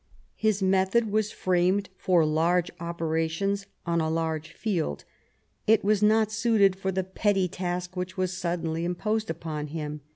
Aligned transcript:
His 0.35 0.63
method 0.63 1.11
was 1.11 1.31
framed 1.31 1.89
for 1.95 2.25
large 2.25 2.71
opera 2.79 3.27
tions 3.29 3.67
on 3.85 4.01
a 4.01 4.09
large 4.09 4.51
fleld; 4.55 5.03
it 5.67 5.83
was 5.83 6.01
not 6.01 6.31
suited 6.31 6.75
for 6.75 6.91
the 6.91 7.03
petty 7.03 7.47
task 7.47 7.95
which 7.95 8.17
was 8.17 8.35
suddenly 8.35 8.83
imposed 8.83 9.29
upon 9.29 9.67
him. 9.67 10.01